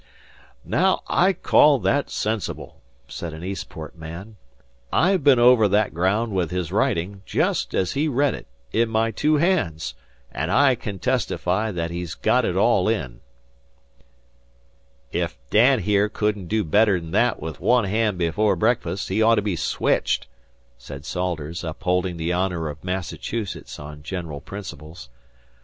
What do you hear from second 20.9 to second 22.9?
Salters, upholding the honor of